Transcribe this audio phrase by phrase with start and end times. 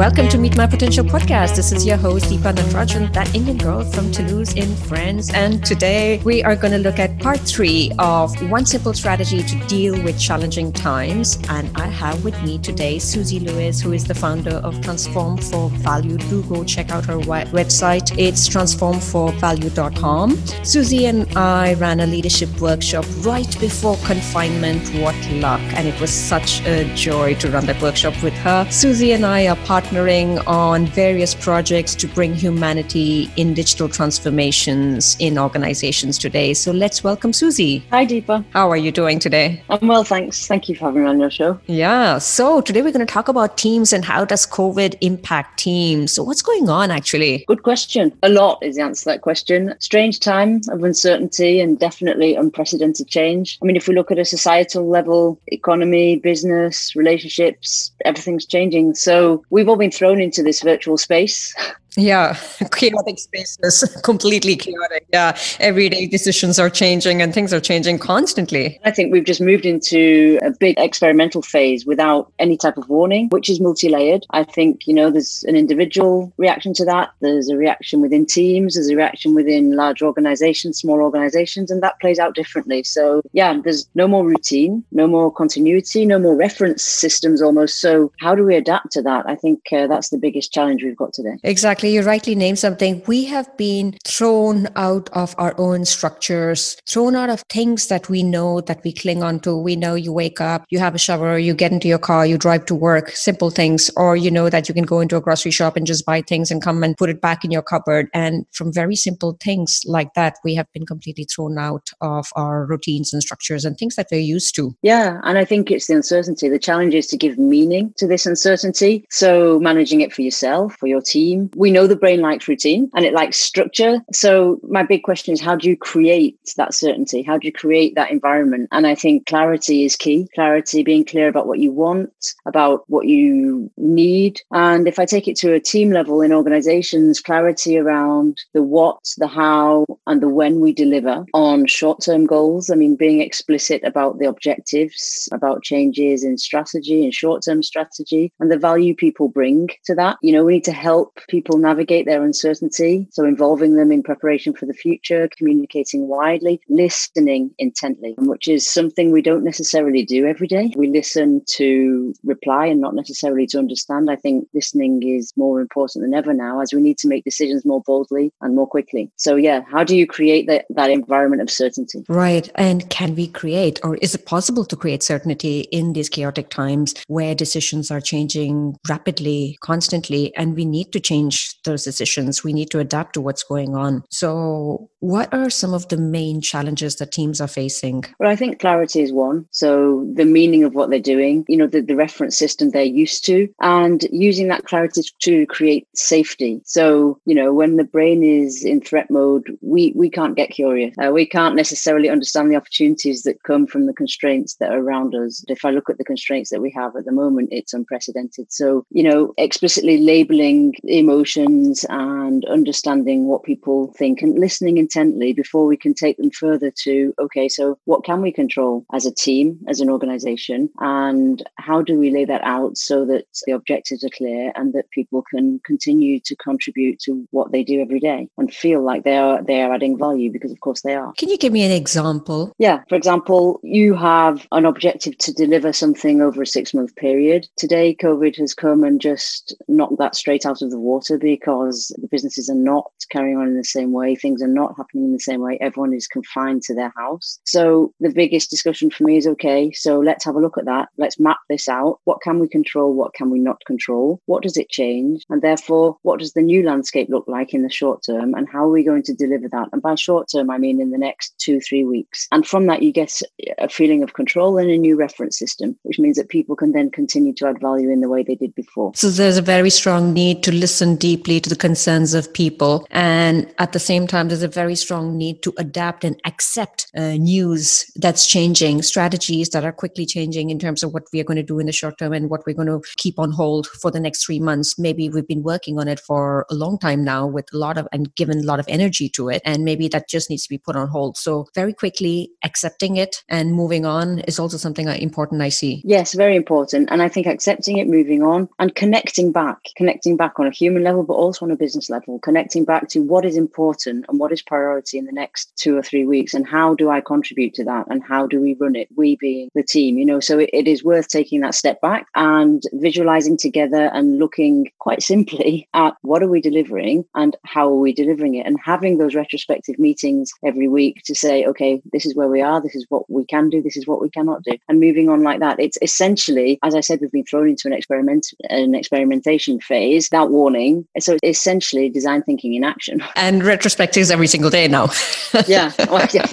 [0.00, 1.56] welcome to Meet My Potential podcast.
[1.56, 5.30] This is your host, Deepa Natarajan, that Indian girl from Toulouse in France.
[5.34, 9.56] And today we are going to look at part three of One Simple Strategy to
[9.66, 11.38] Deal with Challenging Times.
[11.50, 15.68] And I have with me today Susie Lewis, who is the founder of Transform for
[15.68, 16.16] Value.
[16.16, 18.18] Do go check out her website.
[18.18, 20.36] It's transformforvalue.com.
[20.64, 24.88] Susie and I ran a leadership workshop right before confinement.
[24.94, 25.60] What luck!
[25.76, 28.66] And it was such a joy to run that workshop with her.
[28.70, 29.56] Susie and I are
[29.90, 36.54] partnering on various projects to bring humanity in digital transformations in organizations today.
[36.54, 37.84] So let's welcome Susie.
[37.90, 38.44] Hi, Deepa.
[38.50, 39.62] How are you doing today?
[39.68, 40.46] I'm well, thanks.
[40.46, 41.58] Thank you for having me on your show.
[41.66, 42.18] Yeah.
[42.18, 46.12] So today we're going to talk about teams and how does COVID impact teams.
[46.12, 47.44] So what's going on actually?
[47.48, 48.16] Good question.
[48.22, 49.74] A lot is the answer to that question.
[49.80, 53.58] Strange time of uncertainty and definitely unprecedented change.
[53.60, 58.94] I mean, if we look at a societal level, economy, business, relationships, everything's changing.
[58.94, 61.54] So we've all been thrown into this virtual space.
[61.96, 62.34] Yeah,
[62.72, 65.06] chaotic spaces, completely chaotic.
[65.12, 68.80] Yeah, everyday decisions are changing and things are changing constantly.
[68.84, 73.28] I think we've just moved into a big experimental phase without any type of warning,
[73.30, 74.24] which is multi layered.
[74.30, 78.74] I think, you know, there's an individual reaction to that, there's a reaction within teams,
[78.74, 82.82] there's a reaction within large organizations, small organizations, and that plays out differently.
[82.82, 87.80] So, yeah, there's no more routine, no more continuity, no more reference systems almost.
[87.80, 89.28] So, how do we adapt to that?
[89.28, 91.36] I think uh, that's the biggest challenge we've got today.
[91.42, 91.94] Exactly exactly.
[91.94, 93.02] You rightly named something.
[93.06, 98.22] We have been thrown out of our own structures, thrown out of things that we
[98.22, 99.56] know that we cling on to.
[99.56, 102.36] We know you wake up, you have a shower, you get into your car, you
[102.36, 105.50] drive to work, simple things, or you know that you can go into a grocery
[105.50, 108.08] shop and just buy things and come and put it back in your cupboard.
[108.12, 112.66] And from very simple things like that, we have been completely thrown out of our
[112.66, 114.74] routines and structures and things that we're used to.
[114.82, 115.20] Yeah.
[115.24, 116.48] And I think it's the uncertainty.
[116.48, 119.06] The challenge is to give meaning to this uncertainty.
[119.10, 121.50] So managing it for yourself, for your team.
[121.56, 124.00] We know the brain likes routine and it likes structure.
[124.12, 127.22] So my big question is how do you create that certainty?
[127.22, 128.68] How do you create that environment?
[128.72, 130.28] And I think clarity is key.
[130.34, 132.12] Clarity, being clear about what you want,
[132.46, 134.40] about what you need.
[134.52, 139.00] And if I take it to a team level in organizations, clarity around the what,
[139.18, 142.70] the how, and the when we deliver on short term goals.
[142.70, 148.32] I mean, being explicit about the objectives, about changes in strategy and short term strategy,
[148.40, 150.16] and the value people bring to that.
[150.22, 153.06] You know, we need to help people navigate their uncertainty.
[153.10, 159.10] So, involving them in preparation for the future, communicating widely, listening intently, which is something
[159.10, 160.72] we don't necessarily do every day.
[160.76, 164.10] We listen to reply and not necessarily to understand.
[164.10, 167.64] I think listening is more important than ever now as we need to make decisions
[167.64, 169.10] more boldly and more quickly.
[169.16, 172.04] So, yeah, how do you create that, that environment of certainty?
[172.08, 172.50] Right.
[172.54, 176.94] And can we create, or is it possible to create certainty in these chaotic times
[177.08, 182.44] where decisions are changing rapidly, constantly, and we need to change those decisions.
[182.44, 184.04] We need to adapt to what's going on.
[184.10, 188.04] So, what are some of the main challenges that teams are facing?
[188.18, 189.46] Well, I think clarity is one.
[189.50, 193.24] So, the meaning of what they're doing, you know, the, the reference system they're used
[193.26, 196.60] to, and using that clarity to create safety.
[196.64, 200.94] So, you know, when the brain is in threat mode, we, we can't get curious.
[201.02, 205.14] Uh, we can't necessarily understand the opportunities that come from the constraints that are around
[205.14, 205.44] us.
[205.48, 208.52] If I look at the constraints that we have at the moment, it's unprecedented.
[208.52, 215.66] So, you know, explicitly labeling emotions and understanding what people think and listening intently before
[215.66, 219.58] we can take them further to okay so what can we control as a team
[219.68, 220.70] as an organization?
[220.78, 224.90] And how do we lay that out so that the objectives are clear and that
[224.90, 229.16] people can continue to contribute to what they do every day and feel like they
[229.16, 231.12] are they are adding value because of course they are.
[231.18, 232.52] Can you give me an example?
[232.58, 232.82] Yeah.
[232.88, 237.46] For example you have an objective to deliver something over a six month period.
[237.56, 242.08] Today covid has come and just knocked that straight out of the water because the
[242.08, 244.14] businesses are not carrying on in the same way.
[244.14, 245.58] Things are not happening in the same way.
[245.60, 247.38] Everyone is confined to their house.
[247.44, 250.88] So the biggest discussion for me is okay, so let's have a look at that.
[250.96, 251.98] Let's map this out.
[252.04, 252.94] What can we control?
[252.94, 254.20] What can we not control?
[254.26, 255.24] What does it change?
[255.28, 258.34] And therefore, what does the new landscape look like in the short term?
[258.34, 259.68] And how are we going to deliver that?
[259.72, 262.26] And by short term, I mean in the next two, three weeks.
[262.32, 263.20] And from that, you get
[263.58, 266.90] a feeling of control and a new reference system, which means that people can then
[266.90, 268.92] continue to add value in the way they did before.
[268.94, 272.86] So there's a very strong need to listen deeply to the concerns of people.
[272.90, 276.86] And at the same time, there's a very very strong need to adapt and accept
[276.96, 281.24] uh, news that's changing, strategies that are quickly changing in terms of what we are
[281.24, 283.66] going to do in the short term and what we're going to keep on hold
[283.66, 284.78] for the next three months.
[284.78, 287.88] Maybe we've been working on it for a long time now with a lot of
[287.90, 289.42] and given a lot of energy to it.
[289.44, 291.16] And maybe that just needs to be put on hold.
[291.16, 295.82] So, very quickly accepting it and moving on is also something important I see.
[295.84, 296.90] Yes, very important.
[296.92, 300.84] And I think accepting it, moving on, and connecting back, connecting back on a human
[300.84, 304.30] level, but also on a business level, connecting back to what is important and what
[304.30, 304.59] is priority
[304.92, 308.02] in the next two or three weeks and how do I contribute to that and
[308.02, 310.20] how do we run it, we being the team, you know.
[310.20, 315.02] So it, it is worth taking that step back and visualizing together and looking quite
[315.02, 319.14] simply at what are we delivering and how are we delivering it and having those
[319.14, 323.08] retrospective meetings every week to say, okay, this is where we are, this is what
[323.10, 325.60] we can do, this is what we cannot do, and moving on like that.
[325.60, 330.30] It's essentially, as I said, we've been thrown into an experiment, an experimentation phase without
[330.30, 330.86] warning.
[330.98, 333.02] So essentially design thinking in action.
[333.16, 334.88] And retrospectives every single day now.
[335.46, 336.26] yeah, well, yeah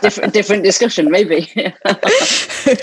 [0.00, 1.50] different different discussion maybe.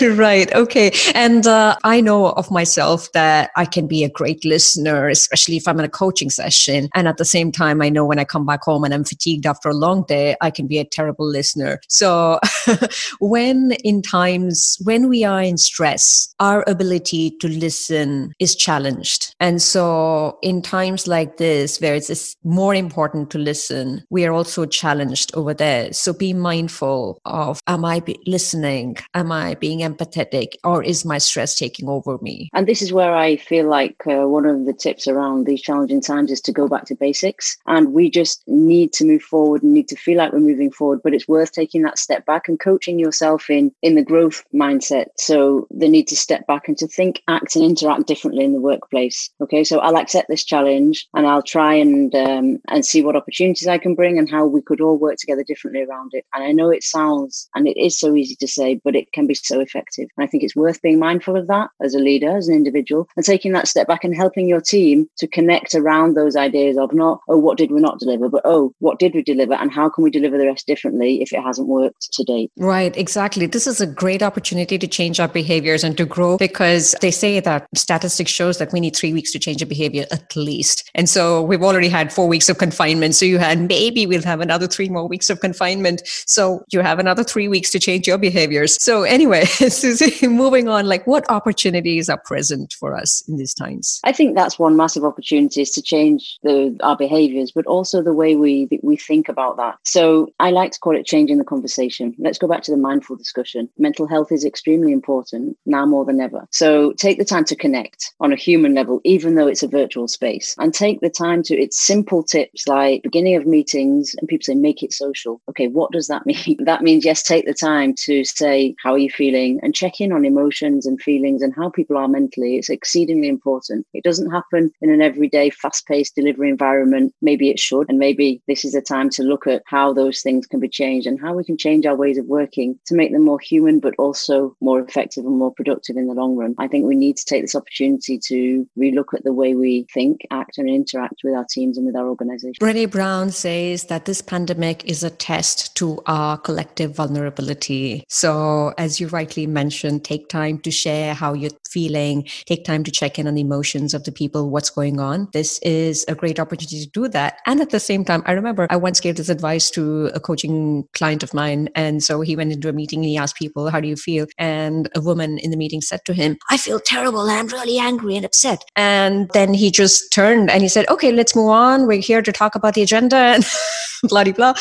[0.02, 0.52] right.
[0.54, 0.92] Okay.
[1.14, 5.68] And uh, I know of myself that I can be a great listener, especially if
[5.68, 6.88] I'm in a coaching session.
[6.94, 9.46] And at the same time, I know when I come back home and I'm fatigued
[9.46, 11.80] after a long day, I can be a terrible listener.
[11.88, 12.40] So
[13.20, 19.34] when in times when we are in stress, our ability to listen is challenged.
[19.40, 24.61] And so in times like this, where it's more important to listen, we are also
[24.66, 25.92] challenged over there.
[25.92, 28.96] So be mindful of am I listening?
[29.14, 30.54] Am I being empathetic?
[30.64, 32.50] Or is my stress taking over me?
[32.52, 36.00] And this is where I feel like uh, one of the tips around these challenging
[36.00, 37.56] times is to go back to basics.
[37.66, 41.00] And we just need to move forward and need to feel like we're moving forward.
[41.02, 45.06] But it's worth taking that step back and coaching yourself in in the growth mindset.
[45.18, 48.60] So the need to step back and to think, act, and interact differently in the
[48.60, 49.30] workplace.
[49.40, 53.68] Okay, so I'll accept this challenge and I'll try and um, and see what opportunities
[53.68, 56.24] I can bring and how we could all work together differently around it.
[56.34, 59.26] And I know it sounds and it is so easy to say, but it can
[59.26, 60.08] be so effective.
[60.16, 63.08] And I think it's worth being mindful of that as a leader, as an individual,
[63.16, 66.92] and taking that step back and helping your team to connect around those ideas of
[66.92, 69.88] not, oh, what did we not deliver, but oh, what did we deliver and how
[69.88, 72.50] can we deliver the rest differently if it hasn't worked to date?
[72.56, 73.46] Right, exactly.
[73.46, 77.40] This is a great opportunity to change our behaviors and to grow because they say
[77.40, 80.90] that statistics shows that we need three weeks to change a behavior at least.
[80.94, 83.14] And so we've already had four weeks of confinement.
[83.14, 86.02] So you had maybe we'll have another three more weeks of confinement.
[86.26, 88.76] So you have another three weeks to change your behaviors.
[88.82, 94.00] So anyway, Susie, moving on, like what opportunities are present for us in these times?
[94.04, 98.14] I think that's one massive opportunity is to change the, our behaviors, but also the
[98.14, 99.78] way we we think about that.
[99.84, 102.14] So I like to call it changing the conversation.
[102.18, 103.68] Let's go back to the mindful discussion.
[103.78, 106.46] Mental health is extremely important now more than ever.
[106.50, 110.08] So take the time to connect on a human level, even though it's a virtual
[110.08, 111.54] space, and take the time to.
[111.54, 115.40] It's simple tips like beginning of meetings, and people say make it social.
[115.50, 116.56] Okay, what does that mean?
[116.64, 120.12] that means yes, take the time to say how are you feeling and check in
[120.12, 122.56] on emotions and feelings and how people are mentally.
[122.56, 123.86] It's exceedingly important.
[123.92, 127.12] It doesn't happen in an everyday, fast-paced delivery environment.
[127.20, 130.46] Maybe it should, and maybe this is a time to look at how those things
[130.46, 133.24] can be changed and how we can change our ways of working to make them
[133.24, 136.54] more human, but also more effective and more productive in the long run.
[136.58, 140.20] I think we need to take this opportunity to relook at the way we think,
[140.30, 142.54] act, and interact with our teams and with our organization.
[142.60, 148.04] Brene Brown says that this pandemic is a test to our collective vulnerability.
[148.10, 152.90] So, as you rightly mentioned, take time to share how you're feeling, take time to
[152.90, 155.28] check in on the emotions of the people, what's going on.
[155.32, 157.38] This is a great opportunity to do that.
[157.46, 160.86] And at the same time, I remember I once gave this advice to a coaching
[160.92, 161.70] client of mine.
[161.74, 164.26] And so he went into a meeting and he asked people, How do you feel?
[164.36, 167.20] And a woman in the meeting said to him, I feel terrible.
[167.20, 168.62] I'm really angry and upset.
[168.76, 171.86] And then he just turned and he said, Okay, let's move on.
[171.86, 173.46] We're here to talk about the agenda and
[174.08, 174.54] blah, blah.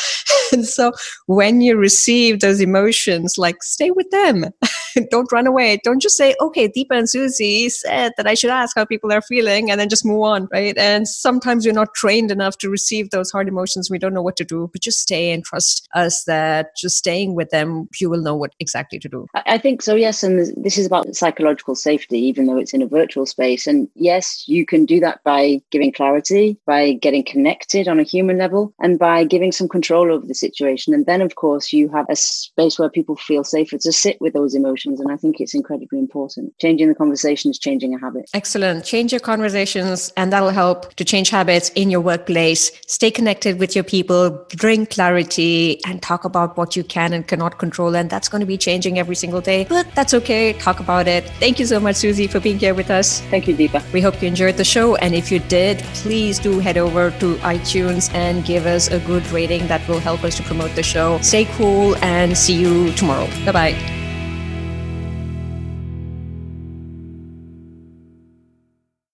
[0.52, 0.92] And so
[1.28, 4.46] when you receive those emotions, like stay with them.
[5.10, 5.80] Don't run away.
[5.84, 9.22] Don't just say, okay, Deepa and Susie said that I should ask how people are
[9.22, 10.78] feeling and then just move on, right?
[10.78, 13.90] And sometimes we're not trained enough to receive those hard emotions.
[13.90, 17.36] We don't know what to do, but just stay and trust us that just staying
[17.36, 19.28] with them, you will know what exactly to do.
[19.34, 20.24] I think so, yes.
[20.24, 23.68] And this is about psychological safety, even though it's in a virtual space.
[23.68, 28.38] And yes, you can do that by giving clarity, by getting connected on a human
[28.38, 30.94] level, and by giving some control over the situation.
[30.94, 34.34] And then, of course, you have a space where people feel safer to sit with
[34.34, 35.00] those emotions.
[35.00, 36.54] And I think it's incredibly important.
[36.60, 38.30] Changing the conversation is changing a habit.
[38.34, 38.84] Excellent.
[38.84, 42.72] Change your conversations, and that'll help to change habits in your workplace.
[42.88, 47.58] Stay connected with your people, bring clarity, and talk about what you can and cannot
[47.58, 47.96] control.
[47.96, 50.54] And that's going to be changing every single day, but that's okay.
[50.54, 51.24] Talk about it.
[51.40, 53.22] Thank you so much, Susie, for being here with us.
[53.32, 53.82] Thank you, Deepa.
[53.94, 54.96] We hope you enjoyed the show.
[54.98, 59.21] And if you did, please do head over to iTunes and give us a good
[59.22, 61.20] good rating that will help us to promote the show.
[61.22, 63.28] Stay cool and see you tomorrow.
[63.46, 64.01] Bye bye.